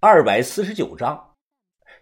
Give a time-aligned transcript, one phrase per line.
[0.00, 1.34] 二百四十九章，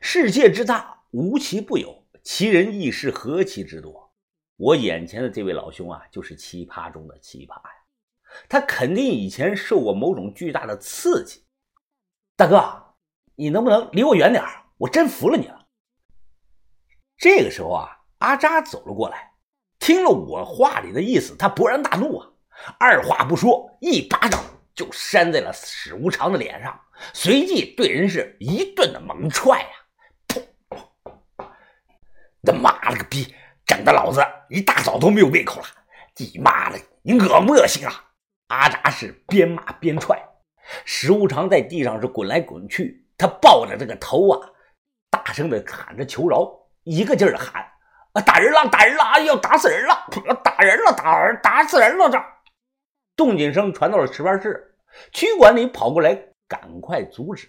[0.00, 4.12] 世界之大，无奇不有，奇人异事何其之多。
[4.58, 7.70] 我眼前的这位老兄啊，就是奇葩中的奇葩呀！
[8.50, 11.46] 他肯定以前受过某种巨大的刺激。
[12.36, 12.96] 大哥，
[13.34, 14.44] 你能不能离我远点
[14.76, 15.66] 我真服了你了。
[17.16, 19.32] 这个时候啊，阿扎走了过来，
[19.78, 22.30] 听了我话里的意思，他勃然大怒啊，
[22.78, 24.38] 二话不说，一巴掌。
[24.77, 26.79] 就扇在了史无常的脸上，
[27.14, 29.68] 随即对人是一顿的猛踹呀！
[30.29, 30.43] 噗！
[32.45, 35.66] 他妈了个逼，整的老子一大早都没有胃口了！
[36.19, 38.05] 你妈的，你恶不恶心啊？
[38.49, 40.23] 阿扎是边骂边踹，
[40.85, 44.49] 史无常在地上是滚来滚去，他抱着这个头啊，
[45.11, 46.47] 大声的喊着求饶，
[46.85, 47.66] 一个劲儿的喊
[48.13, 49.02] ：“啊，打人了，打人了！
[49.02, 50.07] 哎呦，打死人了！
[50.45, 52.23] 打人了，打人，打死人了！”这。
[53.16, 54.77] 动静声传到了值班室，
[55.11, 56.15] 区管理跑过来，
[56.47, 57.48] 赶快阻止。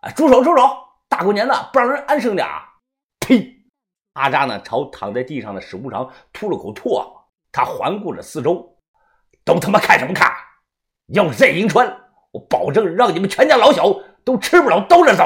[0.00, 0.62] 啊，住手，住手！
[1.08, 2.46] 大过年的，不让人安生点
[3.18, 3.56] 呸！
[4.12, 7.28] 阿扎呢，朝躺在地上的史无常吐了口唾沫。
[7.50, 8.78] 他环顾着四周，
[9.42, 10.30] 都他妈看什么看？
[11.14, 11.88] 要是再银川，
[12.30, 13.84] 我保证让你们全家老小
[14.22, 15.24] 都吃不了兜着走。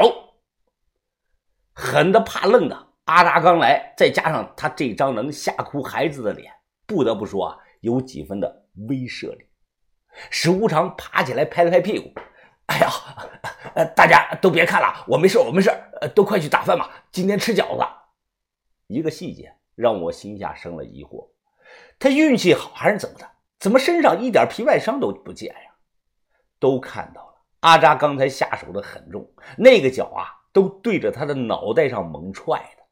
[1.74, 6.52] 狠的怕愣的，阿扎刚来，再加上他这张能吓哭孩子的脸，
[6.86, 8.61] 不得不说啊，有几分的。
[8.88, 9.46] 威慑力，
[10.30, 12.12] 史无常爬起来拍了拍屁股
[12.66, 12.88] ：“哎呀，
[13.74, 15.70] 呃，大家都别看了，我没事，我没事，
[16.00, 17.86] 呃，都快去打饭吧，今天吃饺子。”
[18.88, 21.30] 一个细节让我心下生了疑惑：
[21.98, 23.30] 他运气好还是怎么的？
[23.58, 25.74] 怎么身上一点皮外伤都不见呀？
[26.58, 32.82] 都看到了，阿扎刚才下手的很重，那个脚啊，都对着他的脑袋上猛踹的。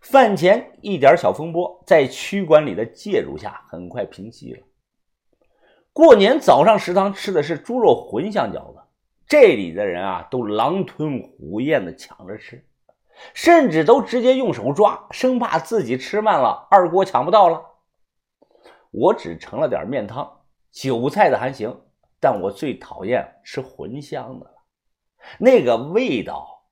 [0.00, 4.67] 饭前一点小风波，在区管理的介入下，很快平息了。
[5.98, 8.78] 过年早上食堂吃的是猪肉茴香饺子，
[9.26, 12.64] 这里的人啊都狼吞虎咽的抢着吃，
[13.34, 17.60] 甚至都直接用手抓，生怕自己吃慢了二锅抢不到了。
[18.92, 21.76] 我只盛了点面汤，韭菜的还行，
[22.20, 24.54] 但我最讨厌吃茴香的了，
[25.36, 26.62] 那个味道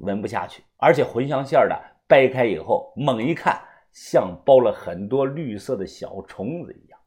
[0.00, 3.58] 闻不下去，而且茴香馅的掰开以后猛一看，
[3.94, 7.00] 像包了很多绿色的小虫子一样。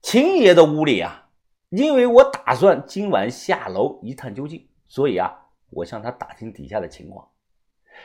[0.00, 1.28] 秦爷的屋里啊，
[1.70, 5.36] 因为我打算今晚下楼一探究竟，所以啊，
[5.70, 7.28] 我向他打听底下的情况。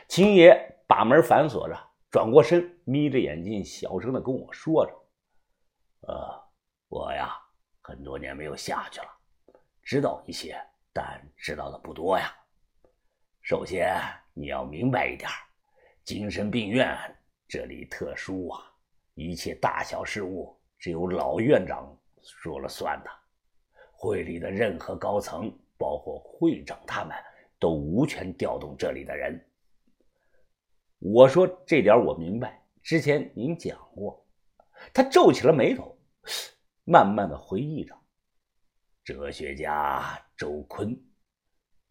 [0.08, 0.54] 秦爷
[0.86, 1.78] 把门反锁着，
[2.10, 4.92] 转过身，眯着眼睛，小声的跟我说着
[6.08, 6.42] ：“呃，
[6.88, 7.32] 我呀，
[7.80, 9.06] 很多年没有下去了，
[9.82, 10.60] 知道一些，
[10.92, 12.34] 但知道的不多呀。
[13.40, 13.96] 首先，
[14.34, 15.30] 你要明白一点，
[16.02, 16.98] 精神病院
[17.46, 18.60] 这里特殊啊，
[19.14, 23.10] 一切大小事务。”只有老院长说了算的，
[23.92, 27.16] 会里的任何高层，包括会长他们，
[27.58, 29.42] 都无权调动这里的人。
[30.98, 34.26] 我说这点我明白，之前您讲过。
[34.92, 35.96] 他皱起了眉头，
[36.84, 37.94] 慢慢的回忆着：
[39.02, 40.94] 哲学家周坤、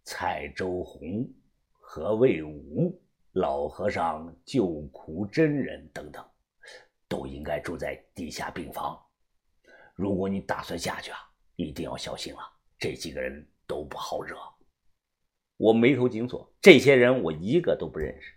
[0.03, 1.27] 蔡周红、
[1.71, 3.01] 何卫武、
[3.31, 6.23] 老和尚救苦真人等等。
[7.13, 8.99] 都应该住在地下病房。
[9.93, 11.19] 如果你打算下去啊，
[11.55, 12.39] 一定要小心了。
[12.79, 14.35] 这几个人都不好惹。
[15.57, 18.33] 我眉头紧锁，这些人我一个都不认识。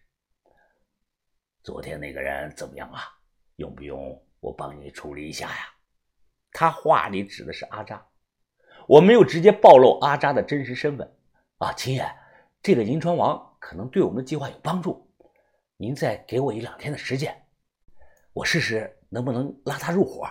[1.62, 3.00] 昨天那个人怎么样啊？
[3.56, 5.74] 用不用我帮你处理一下呀？
[6.52, 8.06] 他话里指的是阿扎。
[8.86, 11.16] 我没有直接暴露阿扎的真实身份
[11.56, 12.06] 啊，秦爷，
[12.62, 15.10] 这个银川王可能对我们的计划有帮助，
[15.78, 17.42] 您再给我一两天的时间。
[18.36, 20.28] 我试试能不能拉他入伙。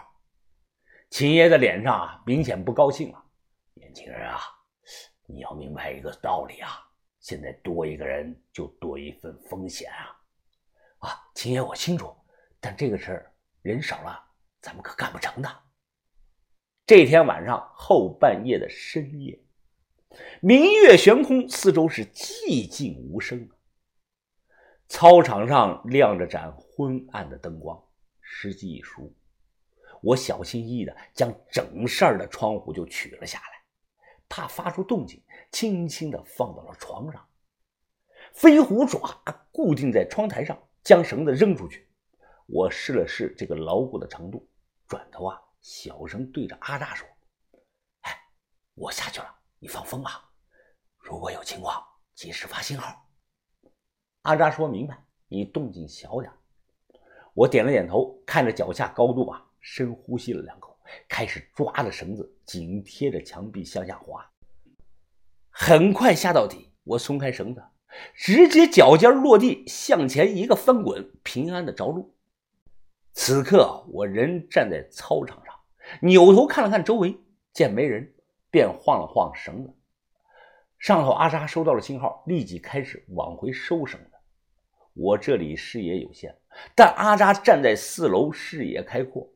[1.09, 3.25] 秦爷的脸上啊，明显不高兴了。
[3.73, 4.39] 年轻人啊，
[5.25, 6.69] 你要明白一个道理啊，
[7.19, 10.13] 现在多一个人就多一份风险啊。
[10.99, 12.15] 啊，秦爷我清楚，
[12.59, 13.33] 但这个事儿
[13.63, 14.23] 人少了，
[14.61, 15.49] 咱们可干不成的。
[16.85, 19.43] 这天晚上后半夜的深夜，
[20.41, 23.49] 明月悬空，四周是寂静无声。
[24.87, 27.83] 操场上亮着盏昏暗的灯光。
[28.27, 29.13] 时机一熟，
[30.01, 33.63] 我小心翼翼地将整扇的窗户就取了下来，
[34.27, 37.29] 怕发出动静，轻轻地放到了床上。
[38.33, 41.87] 飞虎爪固定在窗台上，将绳子扔出去。
[42.47, 44.49] 我试了试这个牢固的程度，
[44.87, 47.07] 转头啊，小声对着阿扎说
[48.01, 48.11] ：“哎，
[48.73, 50.31] 我下去了，你放风啊！
[50.97, 51.81] 如果有情况，
[52.15, 53.07] 及时发信号。”
[54.23, 54.97] 阿扎说明白，
[55.27, 56.33] 你动静小点。
[57.35, 60.79] 我点了点头，看着脚下高度啊，深呼吸了两口，
[61.09, 64.25] 开始抓着绳子，紧贴着墙壁向下滑。
[65.49, 67.61] 很快下到底，我松开绳子，
[68.15, 72.15] 直接脚尖落地，向前一个翻滚，平安的着陆。
[73.11, 75.53] 此刻我人站在操场上，
[76.01, 77.17] 扭头看了看周围，
[77.51, 78.15] 见没人，
[78.49, 79.73] 便晃了晃绳子。
[80.79, 84.11] 上头阿扎收到了信号，立即开始往回收绳子。
[84.93, 86.37] 我这里视野有限，
[86.75, 89.29] 但阿扎站在四楼，视野开阔。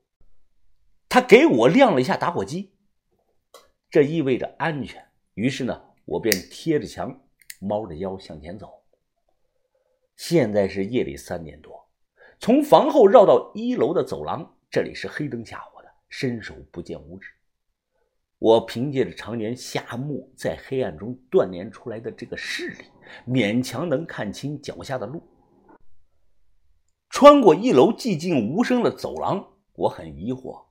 [1.07, 2.74] 他给我亮了一下打火机，
[3.89, 5.04] 这意味着安全。
[5.33, 7.19] 于是呢，我便贴着墙，
[7.60, 8.83] 猫着腰向前走。
[10.16, 11.89] 现在是夜里三点多，
[12.39, 17.31] 从房后绕到一楼的走廊，这里是黑灯瞎火的，伸手不见五指。
[18.38, 22.86] 我凭借着常年夏目在黑暗中锻炼出来的这个视力，
[23.27, 25.21] 勉强能看清脚下的路。
[27.19, 30.68] 穿过一楼寂静无声的走廊，我很疑惑，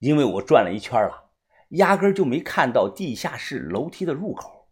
[0.00, 1.30] 因为我转了一圈了，
[1.68, 4.66] 压根就没看到地下室楼梯的入口。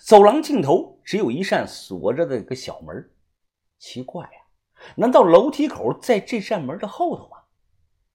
[0.00, 3.08] 走廊尽头只有一扇锁着的个小门，
[3.78, 4.40] 奇怪呀，
[4.96, 7.36] 难道楼梯口在这扇门的后头吗？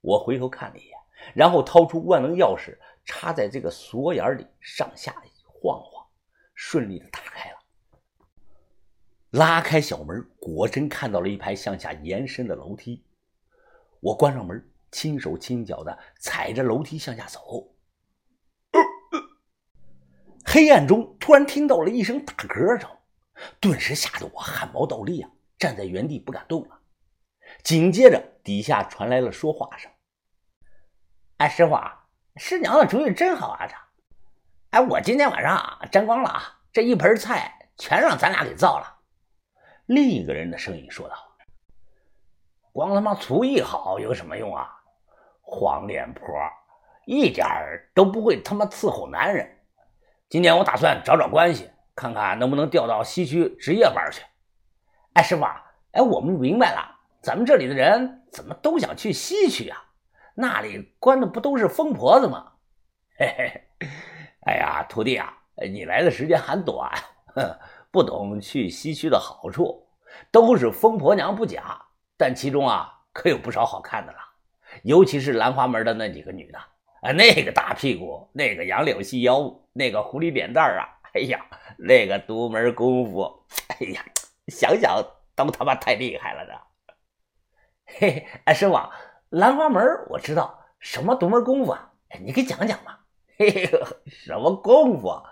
[0.02, 0.98] 我回头看了一眼，
[1.34, 5.16] 然后掏出万能钥匙，插在这个锁眼里，上下
[5.46, 6.06] 晃晃，
[6.56, 7.31] 顺利的打开。
[9.32, 13.06] 拉开小门，果真看到了一排向下延伸的楼梯。
[14.02, 17.40] 我关上门，轻手轻脚的踩着楼梯向下走。
[20.44, 22.90] 黑暗中突然听到了一声打嗝声，
[23.62, 26.82] 顿时吓得我汗毛倒立啊，站在原地不敢动了。
[27.64, 29.90] 紧接着，底下传来了说话声
[31.38, 32.06] ：“哎，师傅啊，
[32.36, 33.66] 师娘的主意真好啊！
[33.66, 33.76] 这，
[34.72, 38.98] 哎，我今天晚上啊沾光了啊，这一盆菜全让咱俩给造了。”
[39.92, 41.16] 另一个人的声音说道
[42.72, 44.74] ：“光他妈厨艺好有什么用啊？
[45.42, 46.24] 黄脸婆
[47.06, 47.46] 一点
[47.94, 49.60] 都不会他妈伺候男人。
[50.30, 54.24] 今天我打算找找关系，看看能不能调到西区值夜班去。
[55.12, 55.44] 哎，师傅，
[55.92, 59.78] 哎，我们明白了，咱们这里的人怎么都想去西区啊？
[60.36, 62.54] 那里关的不都是疯婆子吗？
[63.18, 63.88] 嘿嘿，
[64.46, 65.38] 哎呀，徒弟啊，
[65.70, 66.90] 你来的时间还短。
[67.92, 69.86] ”不懂去西区的好处，
[70.32, 71.86] 都是疯婆娘不假，
[72.18, 74.20] 但其中啊可有不少好看的了，
[74.84, 76.58] 尤其是兰花门的那几个女的，
[77.02, 81.46] 啊，那个大屁股，那个杨柳细腰，那个狐狸脸蛋啊，哎呀，
[81.78, 84.06] 那个独门功夫，哎呀，
[84.48, 85.06] 想想
[85.36, 86.62] 都他妈太厉害了的。
[87.86, 88.80] 嘿嘿，哎，师傅，
[89.32, 91.92] 兰花门我知道，什么独门功夫啊？
[92.22, 92.98] 你给讲讲嘛。
[93.38, 93.70] 嘿嘿，
[94.06, 95.10] 什么功夫？
[95.10, 95.31] 啊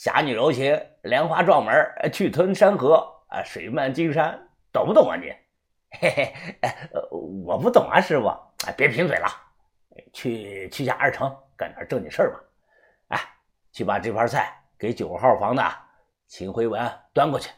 [0.00, 5.30] 侠女柔情，莲花撞门，去吞山河，啊，水漫金山，懂不懂啊你？
[5.90, 6.64] 嘿嘿，
[7.44, 8.28] 我不懂啊，师傅，
[8.66, 9.28] 哎别贫嘴了，
[10.14, 12.40] 去去下二城干点正经事儿吧。
[13.08, 13.20] 哎，
[13.72, 15.62] 去把这盘菜给九号房的
[16.28, 17.50] 秦辉文端过去，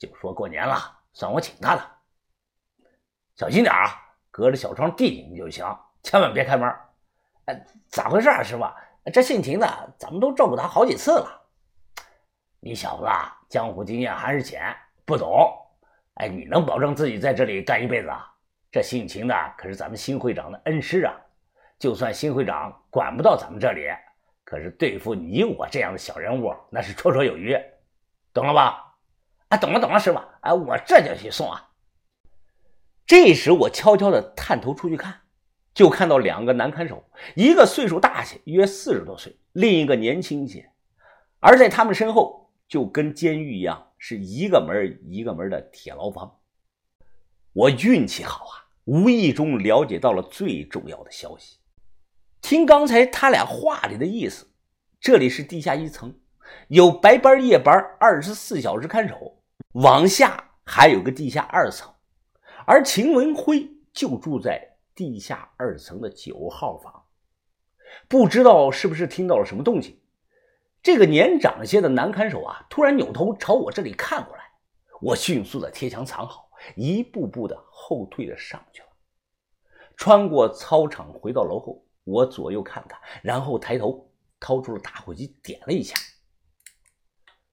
[0.00, 0.76] 就说过年了，
[1.12, 1.90] 算我请他的。
[3.36, 5.64] 小心点啊，隔着小窗递进就行，
[6.02, 6.68] 千万别开门。
[7.44, 8.64] 哎，咋回事啊，师傅？
[9.12, 11.38] 这姓秦的，咱们都照顾他好几次了。
[12.64, 13.06] 你小子
[13.48, 14.72] 江湖经验还是浅，
[15.04, 15.52] 不懂。
[16.14, 18.32] 哎，你能保证自己在这里干一辈子啊？
[18.70, 21.12] 这姓秦的可是咱们新会长的恩师啊！
[21.76, 23.88] 就算新会长管不到咱们这里，
[24.44, 27.58] 可是对付你我这样的小人物，那是绰绰有余，
[28.32, 28.94] 懂了吧？
[29.48, 30.20] 啊，懂了，懂了，师傅。
[30.42, 31.68] 哎，我这就去送啊。
[33.04, 35.12] 这时我悄悄地探头出去看，
[35.74, 40.70] 就看到两个男看守，一个岁数大些，约四十多岁，另一个年轻些，
[41.40, 42.40] 而在他们身后。
[42.72, 46.38] 就跟监狱一样，是一个门一个门的铁牢房。
[47.52, 51.58] 我运气好啊，无意中了解到了最重要的消息。
[52.40, 54.46] 听刚才他俩话里的意思，
[54.98, 56.18] 这里是地下一层，
[56.68, 59.42] 有白班夜班，二十四小时看守。
[59.72, 61.92] 往下还有个地下二层，
[62.64, 67.04] 而秦文辉就住在地下二层的九号房。
[68.08, 69.98] 不知道是不是听到了什么动静。
[70.82, 74.42] 这个年长些的男看守啊，突然扭头朝我这里看过来，
[75.00, 78.88] 我迅速的贴墙藏好，一步步的后退的上去了。
[79.96, 84.10] 穿过操场回到楼后，我左右看看，然后抬头
[84.40, 85.96] 掏出了打火机点了一下。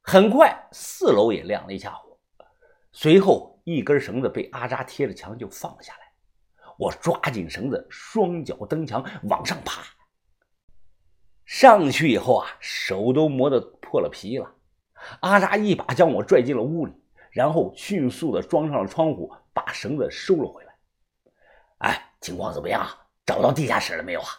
[0.02, 2.18] 很快，四楼也亮了一下火，
[2.92, 6.00] 随后一根绳子被阿扎贴着墙就放了下来。
[6.80, 9.84] 我抓紧绳子，双脚蹬墙往上爬。
[11.60, 14.50] 上去以后啊，手都磨得破了皮了。
[15.20, 16.94] 阿扎一把将我拽进了屋里，
[17.32, 20.74] 然后迅速的装上了窗户，把绳子收了回来。
[21.80, 22.88] 哎，情况怎么样？
[23.26, 24.30] 找到地下室了没有啊？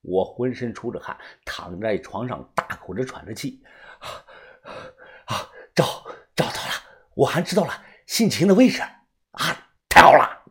[0.00, 3.62] 我浑身出着汗，躺在床上，大口着喘着气。
[5.26, 5.84] 啊，找
[6.34, 6.72] 找到了
[7.14, 7.74] 我还知道了
[8.06, 8.80] 姓秦的位置
[9.32, 9.68] 啊！
[9.90, 10.44] 太好了！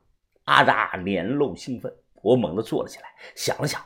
[0.43, 1.91] 阿扎脸露兴奋，
[2.21, 3.83] 我猛地坐了起来，想了想，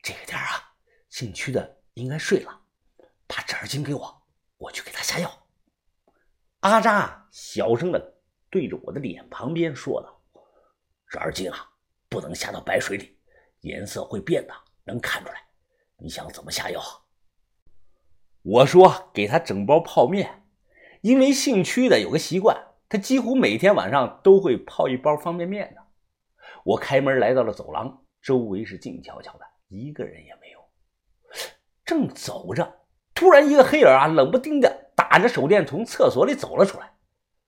[0.00, 0.72] 这个点啊，
[1.18, 2.60] 姓屈的应该睡了，
[3.26, 4.22] 把纸巾给我，
[4.56, 5.28] 我去给他下药。
[6.60, 8.14] 阿扎小声的
[8.48, 10.22] 对着我的脸旁边说道
[11.10, 11.68] ：“纸巾啊，
[12.08, 13.18] 不能下到白水里，
[13.62, 15.42] 颜色会变的，能看出来。
[15.96, 16.80] 你想怎么下药？”
[18.42, 20.44] 我说：“给他整包泡面。”
[21.02, 22.56] 因为姓屈的有个习惯，
[22.88, 25.82] 他几乎每天晚上都会泡一包方便面的。
[26.62, 30.57] 我开门来到了走廊，周围是静悄悄的，一个人也没有。
[31.88, 32.80] 正走着，
[33.14, 36.92] 突然一个黑影啊，冷不丁的打着手电从厕所里走了出来。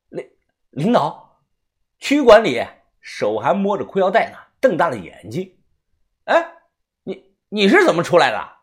[0.09, 0.27] 领
[0.71, 1.43] 领导，
[1.99, 2.67] 区管理
[3.03, 5.59] 手还摸着裤腰带呢，瞪大了眼睛。
[6.25, 6.55] 哎，
[7.03, 8.60] 你你是怎么出来的？